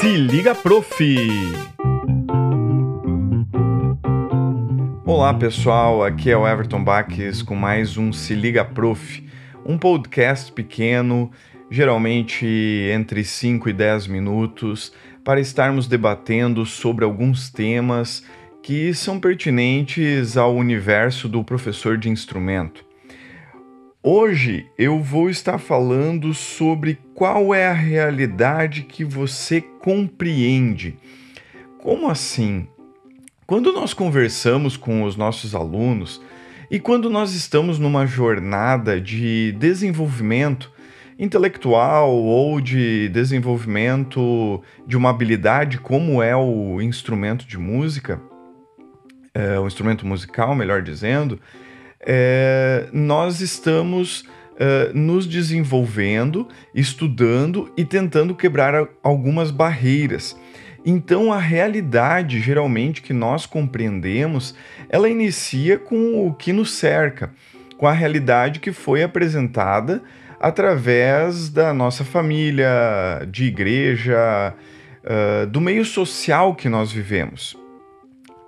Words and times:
Se 0.00 0.16
liga, 0.16 0.54
prof! 0.54 1.04
Olá 5.04 5.34
pessoal, 5.34 6.02
aqui 6.02 6.30
é 6.30 6.36
o 6.38 6.48
Everton 6.48 6.82
Baques 6.82 7.42
com 7.42 7.54
mais 7.54 7.98
um 7.98 8.10
Se 8.10 8.34
Liga 8.34 8.64
Prof, 8.64 9.22
um 9.62 9.76
podcast 9.76 10.50
pequeno, 10.52 11.30
geralmente 11.70 12.46
entre 12.90 13.22
5 13.22 13.68
e 13.68 13.74
10 13.74 14.06
minutos, 14.06 14.90
para 15.22 15.38
estarmos 15.38 15.86
debatendo 15.86 16.64
sobre 16.64 17.04
alguns 17.04 17.50
temas 17.50 18.24
que 18.62 18.94
são 18.94 19.20
pertinentes 19.20 20.38
ao 20.38 20.56
universo 20.56 21.28
do 21.28 21.44
professor 21.44 21.98
de 21.98 22.08
instrumento. 22.08 22.89
Hoje 24.02 24.66
eu 24.78 24.98
vou 25.02 25.28
estar 25.28 25.58
falando 25.58 26.32
sobre 26.32 26.98
qual 27.14 27.54
é 27.54 27.68
a 27.68 27.74
realidade 27.74 28.84
que 28.84 29.04
você 29.04 29.60
compreende. 29.60 30.96
Como 31.76 32.08
assim? 32.08 32.66
Quando 33.46 33.74
nós 33.74 33.92
conversamos 33.92 34.74
com 34.74 35.02
os 35.02 35.16
nossos 35.16 35.54
alunos 35.54 36.18
e 36.70 36.80
quando 36.80 37.10
nós 37.10 37.34
estamos 37.34 37.78
numa 37.78 38.06
jornada 38.06 38.98
de 38.98 39.52
desenvolvimento 39.58 40.72
intelectual 41.18 42.10
ou 42.10 42.58
de 42.58 43.10
desenvolvimento 43.10 44.62
de 44.86 44.96
uma 44.96 45.10
habilidade 45.10 45.76
como 45.76 46.22
é 46.22 46.34
o 46.34 46.80
instrumento 46.80 47.46
de 47.46 47.58
música, 47.58 48.18
é, 49.34 49.58
o 49.58 49.66
instrumento 49.66 50.06
musical, 50.06 50.54
melhor 50.54 50.80
dizendo, 50.80 51.38
é, 52.00 52.88
nós 52.92 53.40
estamos 53.40 54.24
é, 54.58 54.90
nos 54.92 55.26
desenvolvendo, 55.26 56.48
estudando 56.74 57.72
e 57.76 57.84
tentando 57.84 58.34
quebrar 58.34 58.88
algumas 59.02 59.50
barreiras. 59.50 60.36
Então 60.84 61.32
a 61.32 61.38
realidade, 61.38 62.40
geralmente 62.40 63.02
que 63.02 63.12
nós 63.12 63.46
compreendemos, 63.46 64.54
ela 64.88 65.08
inicia 65.08 65.78
com 65.78 66.26
o 66.26 66.34
que 66.34 66.52
nos 66.52 66.72
cerca, 66.72 67.30
com 67.76 67.86
a 67.86 67.92
realidade 67.92 68.60
que 68.60 68.72
foi 68.72 69.02
apresentada 69.02 70.02
através 70.40 71.50
da 71.50 71.74
nossa 71.74 72.02
família, 72.02 72.66
de 73.30 73.44
igreja, 73.44 74.54
uh, 75.04 75.46
do 75.46 75.60
meio 75.60 75.84
social 75.84 76.54
que 76.54 76.66
nós 76.66 76.90
vivemos 76.90 77.60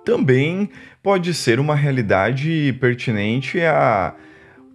também 0.03 0.69
pode 1.03 1.33
ser 1.33 1.59
uma 1.59 1.75
realidade 1.75 2.75
pertinente 2.79 3.61
a 3.61 4.15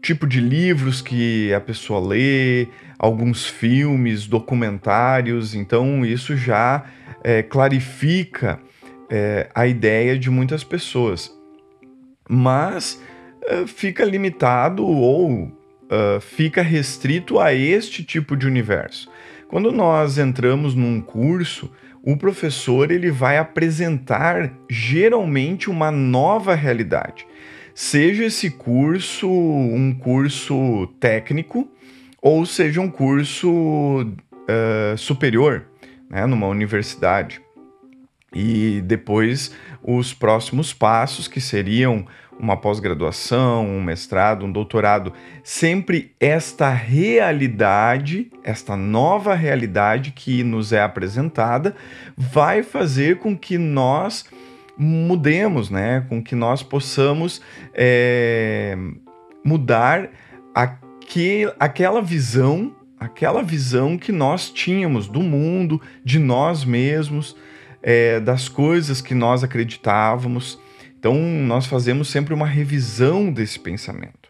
tipo 0.03 0.27
de 0.27 0.41
livros 0.41 1.01
que 1.01 1.53
a 1.53 1.61
pessoa 1.61 2.07
lê, 2.07 2.69
alguns 2.99 3.47
filmes, 3.47 4.27
documentários, 4.27 5.55
então 5.55 6.05
isso 6.05 6.37
já 6.37 6.85
é, 7.25 7.43
clarifica 7.43 8.61
é, 9.11 9.49
a 9.55 9.67
ideia 9.67 10.19
de 10.19 10.31
muitas 10.31 10.63
pessoas. 10.63 11.35
Mas 12.29 13.03
é, 13.43 13.67
fica 13.67 14.05
limitado 14.05 14.87
ou 14.87 15.43
uh, 15.43 16.21
fica 16.21 16.63
restrito 16.63 17.41
a 17.41 17.53
este 17.55 18.05
tipo 18.05 18.37
de 18.37 18.47
universo. 18.47 19.11
Quando 19.49 19.73
nós 19.73 20.19
entramos 20.19 20.75
num 20.75 21.01
curso, 21.01 21.73
o 22.03 22.17
professor 22.17 22.91
ele 22.91 23.11
vai 23.11 23.39
apresentar 23.39 24.53
geralmente 24.71 25.71
uma 25.71 25.91
nova 25.91 26.55
realidade. 26.55 27.27
Seja 27.75 28.25
esse 28.25 28.51
curso 28.51 29.31
um 29.31 29.95
curso 29.95 30.87
técnico 30.99 31.69
ou 32.21 32.45
seja 32.45 32.81
um 32.81 32.91
curso 32.91 33.51
uh, 33.51 34.97
superior, 34.97 35.67
né, 36.11 36.27
numa 36.27 36.47
universidade. 36.47 37.41
E 38.35 38.83
depois 38.85 39.55
os 39.83 40.13
próximos 40.13 40.73
passos 40.73 41.29
que 41.29 41.41
seriam 41.41 42.07
uma 42.39 42.57
pós-graduação, 42.57 43.67
um 43.67 43.83
mestrado, 43.83 44.47
um 44.47 44.53
doutorado, 44.53 45.13
sempre 45.43 46.13
esta 46.21 46.71
realidade, 46.71 48.31
esta 48.45 48.77
nova 48.77 49.35
realidade 49.35 50.13
que 50.13 50.45
nos 50.45 50.73
é 50.73 50.81
apresentada, 50.81 51.75
vai 52.17 52.63
fazer 52.63 53.19
com 53.19 53.37
que 53.37 53.59
nós 53.59 54.25
mudemos, 54.79 55.69
né? 55.69 56.07
Com 56.09 56.23
que 56.23 56.37
nós 56.37 56.63
possamos 56.63 57.43
é, 57.75 58.79
mudar 59.45 60.09
aquele, 60.55 61.53
aquela 61.59 62.01
visão, 62.01 62.73
aquela 62.99 63.43
visão 63.43 63.99
que 63.99 64.13
nós 64.13 64.49
tínhamos 64.51 65.09
do 65.09 65.21
mundo, 65.21 65.81
de 66.05 66.21
nós 66.21 66.65
mesmos, 66.65 67.37
é, 67.83 68.21
das 68.21 68.49
coisas 68.49 69.01
que 69.01 69.15
nós 69.15 69.43
acreditávamos. 69.43 70.61
Então, 70.99 71.15
nós 71.15 71.67
fazemos 71.67 72.09
sempre 72.09 72.35
uma 72.35 72.47
revisão 72.47 73.33
desse 73.33 73.59
pensamento. 73.59 74.29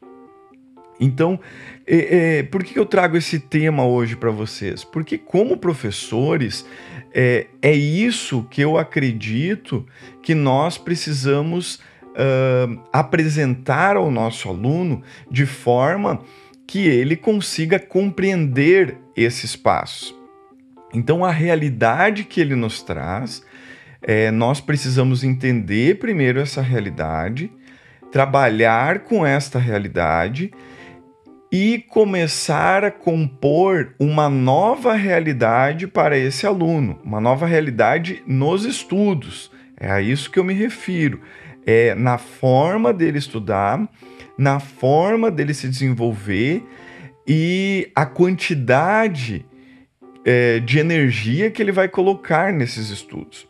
Então, 1.01 1.39
é, 1.87 2.39
é, 2.39 2.43
por 2.43 2.63
que 2.63 2.79
eu 2.79 2.85
trago 2.85 3.17
esse 3.17 3.39
tema 3.39 3.87
hoje 3.87 4.17
para 4.17 4.31
vocês? 4.31 4.85
Porque, 4.85 5.17
como 5.17 5.57
professores, 5.57 6.67
é, 7.15 7.47
é, 7.63 7.73
isso 7.73 8.47
que 8.51 8.61
eu 8.61 8.77
acredito 8.77 9.87
que 10.23 10.35
nós 10.35 10.77
precisamos 10.77 11.77
uh, 12.09 12.81
apresentar 12.93 13.97
ao 13.97 14.11
nosso 14.11 14.49
aluno 14.49 15.03
de 15.31 15.47
forma 15.47 16.21
que 16.67 16.87
ele 16.87 17.17
consiga 17.17 17.79
compreender 17.79 18.99
esses 19.17 19.57
passos. 19.57 20.15
Então, 20.93 21.25
a 21.25 21.31
realidade 21.31 22.25
que 22.25 22.41
ele 22.41 22.55
nos 22.55 22.83
traz 22.83 23.43
é, 24.03 24.31
nós 24.31 24.61
precisamos 24.61 25.25
entender 25.25 25.99
primeiro 25.99 26.41
essa 26.41 26.63
realidade, 26.63 27.51
trabalhar 28.11 29.01
com 29.01 29.27
esta 29.27 29.59
realidade 29.59 30.51
e 31.51 31.79
começar 31.89 32.85
a 32.85 32.91
compor 32.91 33.95
uma 33.99 34.29
nova 34.29 34.95
realidade 34.95 35.87
para 35.87 36.17
esse 36.17 36.47
aluno, 36.47 36.99
uma 37.03 37.21
nova 37.21 37.47
realidade 37.47 38.23
nos 38.27 38.65
estudos. 38.65 39.51
É 39.79 39.91
a 39.91 40.01
isso 40.01 40.31
que 40.31 40.39
eu 40.39 40.45
me 40.45 40.55
refiro. 40.55 41.21
É 41.67 41.95
na 41.95 42.19
forma 42.19 42.93
dele 42.93 43.19
estudar, 43.19 43.89
na 44.37 44.61
forma 44.61 45.31
dele 45.31 45.55
se 45.55 45.69
desenvolver 45.69 46.63
e 47.27 47.91
a 47.95 48.07
quantidade 48.07 49.45
é, 50.25 50.61
de 50.61 50.79
energia 50.79 51.51
que 51.51 51.61
ele 51.61 51.73
vai 51.73 51.89
colocar 51.89 52.53
nesses 52.53 52.91
estudos. 52.91 53.47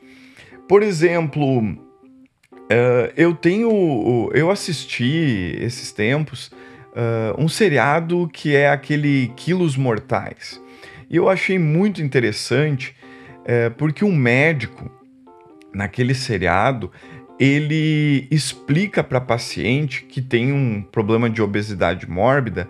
Por 0.69 0.83
exemplo, 0.83 1.61
uh, 1.61 3.13
eu 3.17 3.35
tenho. 3.35 4.31
Eu 4.35 4.51
assisti 4.51 5.57
esses 5.59 5.91
tempos 5.93 6.53
uh, 6.89 7.43
um 7.43 7.49
seriado 7.49 8.29
que 8.33 8.55
é 8.55 8.69
aquele 8.69 9.33
Quilos 9.35 9.77
Mortais. 9.77 10.61
E 11.09 11.17
eu 11.17 11.29
achei 11.29 11.59
muito 11.59 12.03
interessante 12.03 12.95
uh, 13.41 13.75
porque 13.79 14.05
um 14.05 14.15
médico, 14.15 14.91
naquele 15.73 16.15
seriado, 16.15 16.93
ele 17.41 18.29
explica 18.31 19.03
para 19.03 19.21
paciente 19.21 20.05
que 20.05 20.21
tem 20.21 20.53
um 20.53 20.83
problema 20.83 21.31
de 21.31 21.41
obesidade 21.41 22.09
mórbida 22.09 22.69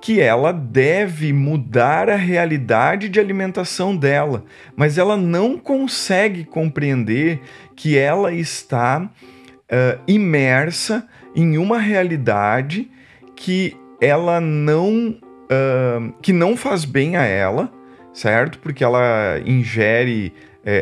que 0.00 0.20
ela 0.20 0.52
deve 0.52 1.32
mudar 1.32 2.08
a 2.08 2.16
realidade 2.16 3.08
de 3.08 3.18
alimentação 3.18 3.96
dela, 3.96 4.44
mas 4.76 4.96
ela 4.96 5.16
não 5.16 5.58
consegue 5.58 6.44
compreender 6.44 7.40
que 7.74 7.98
ela 7.98 8.32
está 8.32 9.02
uh, 9.02 10.00
imersa 10.06 11.06
em 11.34 11.58
uma 11.58 11.78
realidade 11.78 12.90
que 13.34 13.76
ela 14.00 14.40
não 14.40 15.18
uh, 15.18 16.12
que 16.22 16.32
não 16.32 16.56
faz 16.56 16.84
bem 16.84 17.16
a 17.16 17.24
ela, 17.24 17.70
certo? 18.12 18.58
Porque 18.58 18.84
ela 18.84 19.40
ingere 19.44 20.32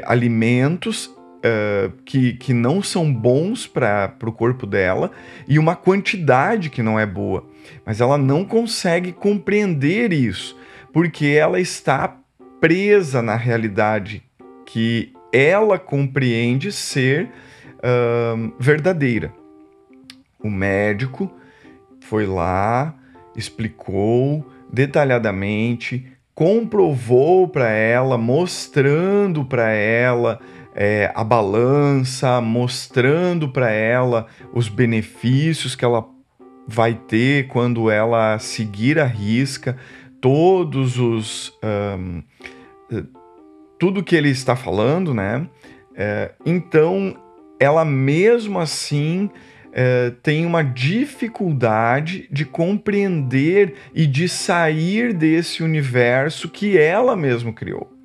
alimentos 0.05 1.16
Uh, 1.47 1.93
que, 2.05 2.33
que 2.33 2.55
não 2.55 2.83
são 2.83 3.13
bons 3.13 3.67
para 3.67 4.17
o 4.23 4.33
corpo 4.33 4.67
dela 4.67 5.13
e 5.47 5.59
uma 5.59 5.77
quantidade 5.77 6.71
que 6.71 6.83
não 6.83 6.99
é 6.99 7.05
boa 7.05 7.45
mas 7.85 8.01
ela 8.01 8.19
não 8.19 8.45
consegue 8.45 9.13
compreender 9.13 10.13
isso, 10.13 10.57
porque 10.93 11.27
ela 11.27 11.61
está 11.61 12.17
presa 12.61 13.23
na 13.23 13.37
realidade 13.37 14.23
que 14.65 15.13
ela 15.33 15.79
compreende 15.79 16.73
ser 16.73 17.31
uh, 17.77 18.53
verdadeira. 18.59 19.33
O 20.43 20.51
médico 20.51 21.31
foi 22.01 22.27
lá, 22.27 22.95
explicou 23.37 24.45
detalhadamente, 24.73 26.07
comprovou 26.35 27.49
para 27.49 27.69
ela, 27.71 28.19
mostrando 28.19 29.45
para 29.45 29.71
ela 29.71 30.41
é, 30.77 31.11
a 31.15 31.25
balança, 31.25 32.39
mostrando 32.43 33.49
para 33.49 33.71
ela 33.71 34.27
os 34.53 34.69
benefícios 34.69 35.75
que 35.75 35.85
ela 35.85 36.07
vai 36.69 36.95
ter 36.95 37.49
quando 37.49 37.91
ela 37.91 38.39
seguir 38.39 38.99
a 38.99 39.07
risca 39.07 39.79
todos 40.21 40.99
os 40.99 41.53
um, 41.65 42.23
tudo 43.79 44.05
que 44.05 44.15
ele 44.15 44.29
está 44.29 44.55
falando, 44.55 45.15
né? 45.15 45.49
É, 45.95 46.33
então, 46.45 47.17
ela 47.59 47.85
mesmo 47.85 48.59
assim 48.59 49.31
é, 49.73 50.13
tem 50.23 50.45
uma 50.45 50.63
dificuldade 50.63 52.29
de 52.31 52.45
compreender 52.45 53.75
e 53.95 54.07
de 54.07 54.29
sair 54.29 55.15
desse 55.15 55.63
universo 55.63 56.49
que 56.49 56.77
ela 56.77 57.17
mesma 57.17 57.53
criou. 57.53 57.96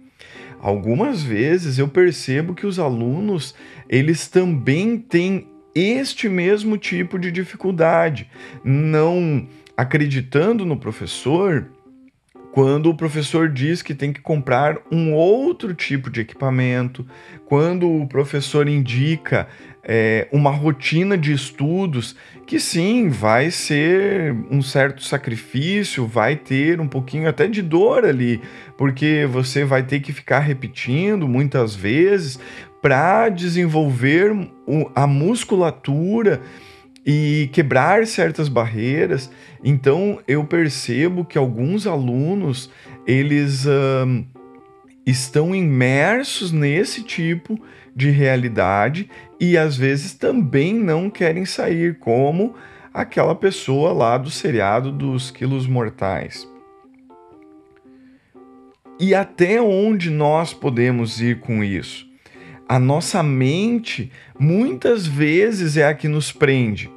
Algumas 0.62 1.24
vezes 1.24 1.80
eu 1.80 1.88
percebo 1.88 2.54
que 2.54 2.68
os 2.68 2.78
alunos 2.78 3.56
eles 3.90 4.28
também 4.28 4.96
têm 4.98 5.48
este 5.74 6.30
mesmo 6.30 6.78
tipo 6.78 7.18
de 7.18 7.32
dificuldade, 7.32 8.30
não 8.64 9.48
acreditando 9.76 10.64
no 10.64 10.78
professor 10.78 11.66
quando 12.52 12.90
o 12.90 12.96
professor 12.96 13.48
diz 13.50 13.82
que 13.82 13.96
tem 13.96 14.12
que 14.12 14.22
comprar 14.22 14.78
um 14.92 15.14
outro 15.14 15.74
tipo 15.74 16.10
de 16.10 16.22
equipamento, 16.22 17.06
quando 17.46 17.90
o 17.90 18.08
professor 18.08 18.68
indica 18.68 19.48
é, 19.84 20.28
uma 20.32 20.52
rotina 20.52 21.18
de 21.18 21.32
estudos 21.32 22.16
que 22.46 22.60
sim 22.60 23.08
vai 23.08 23.50
ser 23.50 24.36
um 24.52 24.62
certo 24.62 25.04
sacrifício, 25.04 26.06
vai 26.06 26.36
ter 26.36 26.82
um 26.82 26.88
pouquinho 26.88 27.30
até 27.30 27.48
de 27.48 27.62
dor 27.62 28.04
ali, 28.04 28.42
porque 28.78 29.28
você 29.32 29.64
vai 29.64 29.84
ter 29.84 30.02
que 30.02 30.12
ficar 30.12 30.40
repetindo 30.40 31.28
muitas 31.28 31.74
vezes 31.74 32.38
para 32.82 33.30
desenvolver 33.30 34.32
a 34.94 35.08
musculatura 35.08 36.42
e 37.06 37.50
quebrar 37.52 38.06
certas 38.06 38.48
barreiras. 38.48 39.32
Então 39.64 40.20
eu 40.28 40.44
percebo 40.44 41.26
que 41.26 41.38
alguns 41.38 41.88
alunos 41.88 42.72
eles 43.06 43.66
uh, 43.66 44.26
estão 45.06 45.56
imersos 45.56 46.52
nesse 46.52 47.04
tipo 47.04 47.60
de 47.96 48.10
realidade 48.10 49.10
e 49.40 49.58
às 49.58 49.76
vezes 49.76 50.14
também 50.14 50.74
não 50.74 51.10
querem 51.10 51.46
sair, 51.46 51.98
como 52.00 52.56
aquela 52.94 53.36
pessoa 53.36 53.92
lá 53.92 54.18
do 54.18 54.30
seriado 54.30 54.92
dos 54.92 55.32
quilos 55.32 55.68
mortais. 55.68 56.48
E 59.00 59.16
até 59.16 59.60
onde 59.60 60.12
nós 60.12 60.54
podemos 60.54 61.20
ir 61.20 61.40
com 61.40 61.64
isso? 61.64 62.11
A 62.72 62.80
nossa 62.80 63.22
mente 63.22 64.10
muitas 64.40 65.06
vezes 65.06 65.76
é 65.76 65.86
a 65.86 65.94
que 65.94 66.08
nos 66.08 66.32
prende, 66.32 66.90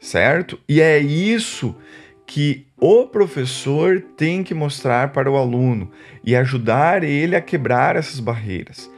certo? 0.00 0.58
E 0.68 0.80
é 0.80 0.98
isso 0.98 1.76
que 2.26 2.66
o 2.76 3.06
professor 3.06 4.00
tem 4.16 4.42
que 4.42 4.52
mostrar 4.52 5.12
para 5.12 5.30
o 5.30 5.36
aluno 5.36 5.88
e 6.24 6.34
ajudar 6.34 7.04
ele 7.04 7.36
a 7.36 7.40
quebrar 7.40 7.94
essas 7.94 8.18
barreiras. 8.18 8.90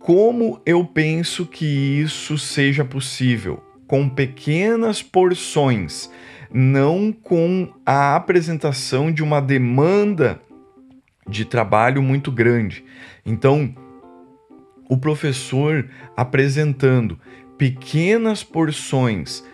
Como 0.00 0.60
eu 0.66 0.84
penso 0.84 1.46
que 1.46 1.64
isso 1.64 2.36
seja 2.36 2.84
possível? 2.84 3.62
Com 3.86 4.08
pequenas 4.08 5.00
porções, 5.00 6.10
não 6.52 7.12
com 7.12 7.72
a 7.86 8.16
apresentação 8.16 9.12
de 9.12 9.22
uma 9.22 9.40
demanda 9.40 10.42
de 11.28 11.44
trabalho 11.44 12.02
muito 12.02 12.32
grande. 12.32 12.84
Então, 13.24 13.72
o 14.92 14.96
professor 14.98 15.88
apresentando 16.16 17.18
pequenas 17.56 18.42
porções, 18.42 19.44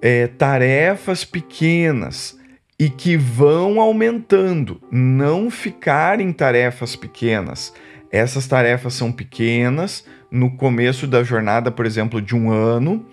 é, 0.00 0.26
tarefas 0.26 1.24
pequenas 1.24 2.38
e 2.78 2.88
que 2.88 3.16
vão 3.16 3.80
aumentando, 3.80 4.80
não 4.90 5.50
ficar 5.50 6.20
em 6.20 6.32
tarefas 6.32 6.94
pequenas 6.94 7.72
essas 8.10 8.46
tarefas 8.46 8.94
são 8.94 9.12
pequenas 9.12 10.04
no 10.30 10.50
começo 10.50 11.06
da 11.06 11.22
jornada, 11.22 11.70
por 11.70 11.84
exemplo, 11.84 12.20
de 12.22 12.34
um 12.34 12.50
ano, 12.50 13.04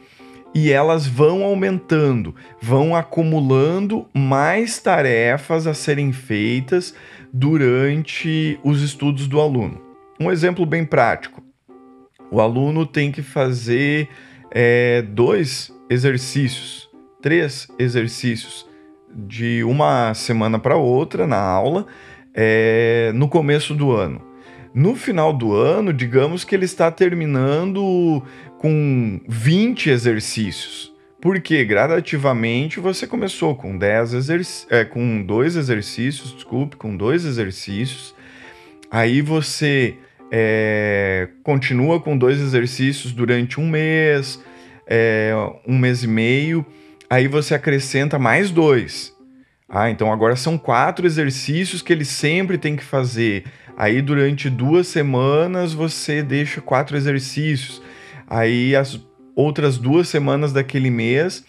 e 0.53 0.71
elas 0.71 1.05
vão 1.05 1.43
aumentando, 1.43 2.33
vão 2.61 2.95
acumulando 2.95 4.07
mais 4.13 4.79
tarefas 4.79 5.67
a 5.67 5.73
serem 5.73 6.13
feitas 6.13 6.95
durante 7.31 8.57
os 8.63 8.81
estudos 8.81 9.27
do 9.27 9.39
aluno. 9.41 9.84
Um 10.19 10.31
exemplo 10.31 10.65
bem 10.65 10.85
prático: 10.85 11.43
o 12.31 12.39
aluno 12.39 12.85
tem 12.85 13.11
que 13.11 13.21
fazer 13.21 14.09
é, 14.51 15.01
dois 15.01 15.73
exercícios, 15.89 16.89
três 17.21 17.67
exercícios 17.77 18.67
de 19.13 19.63
uma 19.63 20.13
semana 20.13 20.59
para 20.59 20.75
outra 20.75 21.25
na 21.25 21.39
aula 21.39 21.85
é, 22.33 23.11
no 23.13 23.27
começo 23.27 23.73
do 23.73 23.91
ano. 23.91 24.21
No 24.73 24.95
final 24.95 25.31
do 25.31 25.53
ano, 25.53 25.93
digamos 25.93 26.43
que 26.43 26.53
ele 26.53 26.65
está 26.65 26.91
terminando 26.91 28.21
com 28.57 29.21
20 29.27 29.89
exercícios. 29.89 30.93
Porque 31.21 31.63
gradativamente 31.65 32.79
você 32.79 33.07
começou 33.07 33.55
com 33.55 33.77
10 33.77 34.13
exerc 34.13 34.67
é, 34.69 34.85
com 34.85 35.23
dois 35.23 35.55
exercícios, 35.55 36.33
desculpe, 36.33 36.75
com 36.75 36.95
dois 36.95 37.25
exercícios. 37.25 38.14
Aí 38.89 39.21
você 39.21 39.97
é, 40.31 41.29
continua 41.43 41.99
com 41.99 42.17
dois 42.17 42.39
exercícios 42.39 43.13
durante 43.13 43.59
um 43.59 43.67
mês, 43.67 44.41
é, 44.87 45.33
um 45.67 45.77
mês 45.77 46.03
e 46.03 46.07
meio. 46.07 46.65
Aí 47.09 47.27
você 47.27 47.53
acrescenta 47.55 48.17
mais 48.17 48.51
dois. 48.51 49.13
Ah, 49.67 49.89
então 49.89 50.11
agora 50.11 50.35
são 50.35 50.57
quatro 50.57 51.05
exercícios 51.05 51.81
que 51.81 51.91
ele 51.91 52.05
sempre 52.05 52.57
tem 52.57 52.75
que 52.75 52.83
fazer. 52.83 53.45
Aí 53.77 54.01
durante 54.01 54.49
duas 54.49 54.87
semanas 54.87 55.73
você 55.73 56.21
deixa 56.21 56.61
quatro 56.61 56.95
exercícios. 56.95 57.81
Aí 58.27 58.75
as 58.75 58.99
outras 59.35 59.77
duas 59.77 60.07
semanas 60.07 60.53
daquele 60.53 60.89
mês 60.89 61.43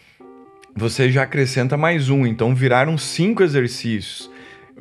você 0.75 1.11
já 1.11 1.23
acrescenta 1.23 1.77
mais 1.77 2.11
um. 2.11 2.27
Então 2.27 2.55
viraram 2.55 2.99
cinco 2.99 3.43
exercícios. 3.43 4.31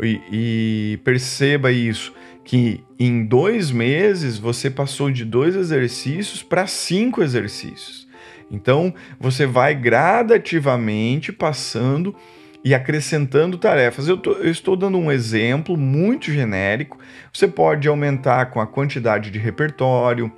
E, 0.02 0.20
e 0.32 1.00
perceba 1.06 1.72
isso 1.72 2.14
que 2.46 2.84
em 3.00 3.26
dois 3.26 3.72
meses 3.72 4.38
você 4.38 4.70
passou 4.70 5.12
de 5.12 5.26
dois 5.26 5.56
exercícios 5.56 6.44
para 6.44 6.68
cinco 6.68 7.22
exercícios. 7.24 8.08
Então 8.50 8.94
você 9.20 9.48
vai 9.48 9.74
gradativamente 9.74 11.34
passando 11.34 12.16
e 12.64 12.74
acrescentando 12.74 13.58
tarefas. 13.58 14.08
Eu, 14.08 14.18
tô, 14.18 14.34
eu, 14.34 14.52
estou 14.52 14.76
dando 14.76 14.98
um 14.98 15.12
exemplo 15.12 15.76
muito 15.76 16.32
genérico. 16.32 17.00
Você 17.34 17.48
pode 17.48 17.88
aumentar 17.88 18.46
com 18.48 18.62
a 18.62 18.68
quantidade 18.68 19.32
de 19.32 19.40
repertório, 19.40 20.32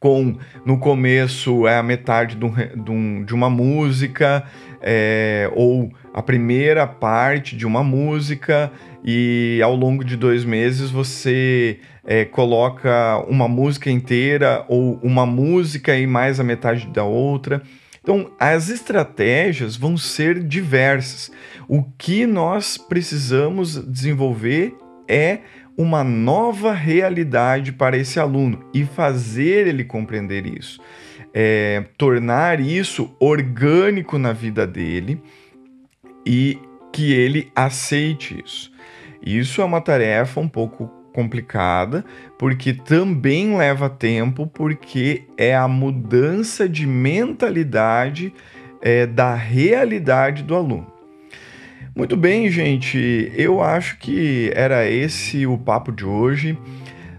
com 0.00 0.36
no 0.64 0.78
começo 0.78 1.66
é 1.66 1.76
a 1.76 1.82
metade 1.82 2.34
de, 2.34 2.90
um, 2.90 3.22
de 3.24 3.34
uma 3.34 3.50
música, 3.50 4.44
é, 4.80 5.50
ou 5.54 5.92
a 6.12 6.22
primeira 6.22 6.86
parte 6.86 7.54
de 7.54 7.66
uma 7.66 7.84
música, 7.84 8.72
e 9.04 9.60
ao 9.62 9.74
longo 9.74 10.04
de 10.04 10.16
dois 10.16 10.44
meses 10.44 10.90
você 10.90 11.78
é, 12.04 12.24
coloca 12.24 13.18
uma 13.28 13.48
música 13.48 13.90
inteira 13.90 14.64
ou 14.68 14.98
uma 15.02 15.24
música 15.24 15.96
e 15.96 16.06
mais 16.06 16.38
a 16.38 16.44
metade 16.44 16.86
da 16.88 17.04
outra. 17.04 17.62
Então, 18.02 18.30
as 18.38 18.70
estratégias 18.70 19.76
vão 19.76 19.96
ser 19.96 20.42
diversas. 20.42 21.30
O 21.68 21.82
que 21.82 22.26
nós 22.26 22.78
precisamos 22.78 23.76
desenvolver 23.86 24.74
é 25.06 25.40
uma 25.76 26.02
nova 26.02 26.72
realidade 26.72 27.72
para 27.72 27.96
esse 27.96 28.18
aluno 28.18 28.64
e 28.74 28.84
fazer 28.84 29.66
ele 29.66 29.84
compreender 29.84 30.46
isso. 30.46 30.80
É, 31.32 31.84
tornar 31.96 32.58
isso 32.60 33.14
orgânico 33.20 34.18
na 34.18 34.32
vida 34.32 34.66
dele 34.66 35.22
e 36.26 36.58
que 36.92 37.12
ele 37.12 37.50
aceite 37.54 38.42
isso. 38.44 38.72
Isso 39.22 39.60
é 39.60 39.64
uma 39.64 39.80
tarefa 39.80 40.40
um 40.40 40.48
pouco 40.48 40.90
complicada, 41.12 42.04
porque 42.38 42.72
também 42.72 43.56
leva 43.56 43.90
tempo, 43.90 44.46
porque 44.46 45.24
é 45.36 45.54
a 45.54 45.68
mudança 45.68 46.68
de 46.68 46.86
mentalidade 46.86 48.32
é, 48.80 49.06
da 49.06 49.34
realidade 49.34 50.42
do 50.42 50.54
aluno. 50.54 50.86
Muito 51.94 52.16
bem, 52.16 52.48
gente, 52.50 53.30
eu 53.34 53.60
acho 53.60 53.98
que 53.98 54.50
era 54.54 54.88
esse 54.88 55.46
o 55.46 55.58
papo 55.58 55.90
de 55.90 56.04
hoje. 56.04 56.56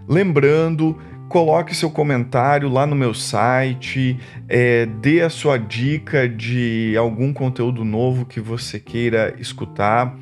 Lembrando, 0.08 0.98
coloque 1.28 1.74
seu 1.74 1.90
comentário 1.90 2.68
lá 2.68 2.86
no 2.86 2.96
meu 2.96 3.14
site, 3.14 4.18
é, 4.48 4.86
dê 4.86 5.20
a 5.20 5.30
sua 5.30 5.58
dica 5.58 6.28
de 6.28 6.96
algum 6.96 7.32
conteúdo 7.32 7.84
novo 7.84 8.24
que 8.24 8.40
você 8.40 8.80
queira 8.80 9.34
escutar. 9.38 10.16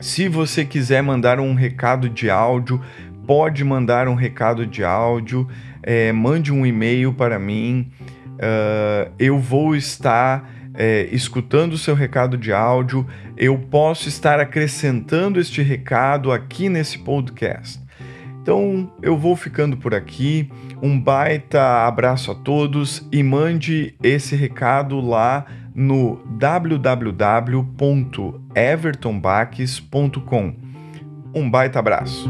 Se 0.00 0.28
você 0.28 0.64
quiser 0.64 1.02
mandar 1.02 1.40
um 1.40 1.54
recado 1.54 2.08
de 2.08 2.28
áudio, 2.28 2.80
pode 3.26 3.64
mandar 3.64 4.08
um 4.08 4.14
recado 4.14 4.66
de 4.66 4.84
áudio, 4.84 5.48
é, 5.82 6.12
mande 6.12 6.52
um 6.52 6.66
e-mail 6.66 7.14
para 7.14 7.38
mim. 7.38 7.90
Uh, 8.34 9.10
eu 9.18 9.38
vou 9.38 9.74
estar 9.74 10.50
é, 10.74 11.08
escutando 11.10 11.72
o 11.72 11.78
seu 11.78 11.94
recado 11.94 12.36
de 12.36 12.52
áudio, 12.52 13.06
eu 13.36 13.58
posso 13.58 14.08
estar 14.08 14.38
acrescentando 14.38 15.40
este 15.40 15.62
recado 15.62 16.30
aqui 16.30 16.68
nesse 16.68 16.98
podcast. 16.98 17.80
Então 18.42 18.92
eu 19.02 19.16
vou 19.16 19.34
ficando 19.34 19.76
por 19.78 19.94
aqui. 19.94 20.50
Um 20.82 21.00
baita 21.00 21.86
abraço 21.86 22.30
a 22.30 22.34
todos 22.34 23.08
e 23.10 23.22
mande 23.22 23.94
esse 24.02 24.36
recado 24.36 25.00
lá 25.00 25.46
no 25.74 26.16
www.evertonbaques.com. 28.56 30.56
Um 31.34 31.50
baita 31.50 31.78
abraço. 31.78 32.26